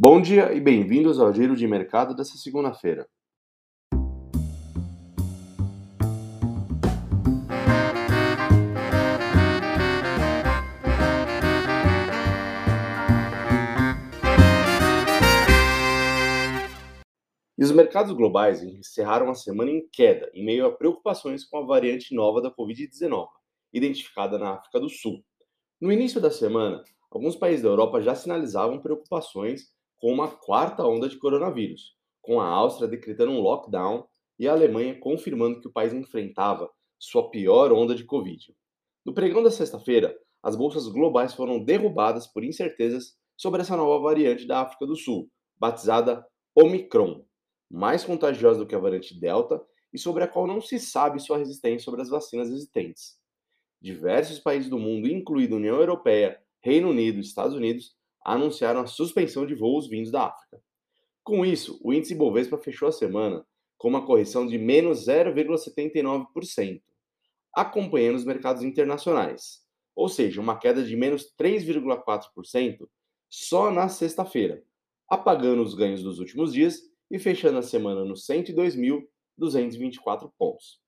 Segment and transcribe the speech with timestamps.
[0.00, 3.08] Bom dia e bem-vindos ao Giro de Mercado dessa segunda-feira.
[17.58, 21.66] E os mercados globais encerraram a semana em queda, em meio a preocupações com a
[21.66, 23.26] variante nova da Covid-19,
[23.72, 25.24] identificada na África do Sul.
[25.80, 31.08] No início da semana, alguns países da Europa já sinalizavam preocupações com uma quarta onda
[31.08, 34.06] de coronavírus, com a Áustria decretando um lockdown
[34.38, 38.54] e a Alemanha confirmando que o país enfrentava sua pior onda de Covid.
[39.04, 44.46] No pregão da sexta-feira, as bolsas globais foram derrubadas por incertezas sobre essa nova variante
[44.46, 46.24] da África do Sul, batizada
[46.54, 47.24] Omicron,
[47.70, 49.60] mais contagiosa do que a variante Delta
[49.92, 53.16] e sobre a qual não se sabe sua resistência sobre as vacinas existentes.
[53.80, 57.96] Diversos países do mundo, incluindo União Europeia, Reino Unido e Estados Unidos,
[58.32, 60.60] anunciaram a suspensão de voos vindos da África.
[61.24, 63.44] Com isso, o índice Bovespa fechou a semana
[63.76, 66.82] com uma correção de menos 0,79%,
[67.54, 69.62] acompanhando os mercados internacionais,
[69.94, 72.88] ou seja, uma queda de menos 3,4%
[73.30, 74.62] só na sexta-feira,
[75.08, 80.80] apagando os ganhos dos últimos dias e fechando a semana nos 102.224 pontos.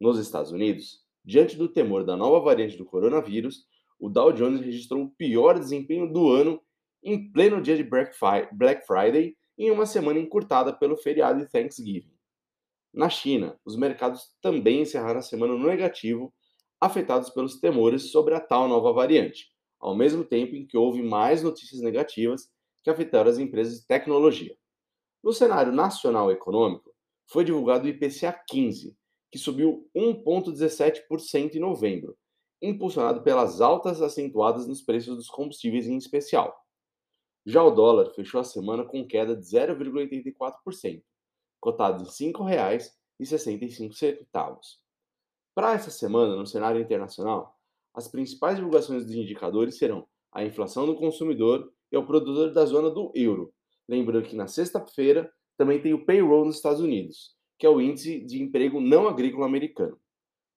[0.00, 3.66] Nos Estados Unidos, diante do temor da nova variante do coronavírus,
[3.98, 6.60] o Dow Jones registrou o pior desempenho do ano
[7.02, 8.16] em pleno dia de Black
[8.86, 12.12] Friday, em uma semana encurtada pelo feriado de Thanksgiving.
[12.92, 16.32] Na China, os mercados também encerraram a semana no negativo,
[16.80, 19.46] afetados pelos temores sobre a tal nova variante,
[19.80, 22.48] ao mesmo tempo em que houve mais notícias negativas
[22.82, 24.56] que afetaram as empresas de tecnologia.
[25.22, 26.92] No cenário nacional econômico,
[27.26, 28.96] foi divulgado o IPCA 15,
[29.30, 32.16] que subiu 1,17% em novembro,
[32.60, 36.61] impulsionado pelas altas acentuadas nos preços dos combustíveis em especial.
[37.44, 41.02] Já o dólar fechou a semana com queda de 0,84%,
[41.60, 44.78] cotado em R$ 5,65.
[45.54, 47.58] Para essa semana, no cenário internacional,
[47.94, 52.90] as principais divulgações dos indicadores serão a inflação do consumidor e o produtor da zona
[52.90, 53.52] do euro.
[53.88, 58.24] Lembrando que na sexta-feira também tem o payroll nos Estados Unidos, que é o índice
[58.24, 60.00] de emprego não agrícola americano.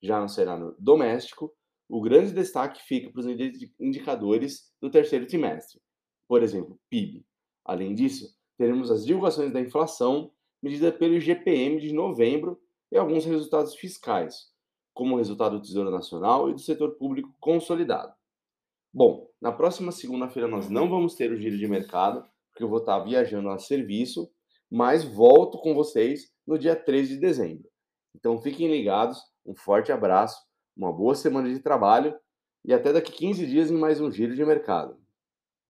[0.02, 1.54] Já no cenário doméstico,
[1.90, 3.28] o grande destaque fica para os
[3.80, 5.80] indicadores do terceiro trimestre,
[6.28, 7.26] por exemplo, PIB.
[7.64, 10.32] Além disso, teremos as divulgações da inflação
[10.62, 12.60] medida pelo IGPM de novembro
[12.92, 14.52] e alguns resultados fiscais,
[14.94, 18.14] como o resultado do Tesouro Nacional e do setor público consolidado.
[18.94, 22.80] Bom, na próxima segunda-feira nós não vamos ter o giro de mercado, porque eu vou
[22.80, 24.32] estar viajando a serviço,
[24.72, 27.70] mas volto com vocês no dia 13 de dezembro.
[28.16, 30.42] Então fiquem ligados, um forte abraço,
[30.76, 32.18] uma boa semana de trabalho
[32.64, 34.98] e até daqui 15 dias em mais um giro de mercado.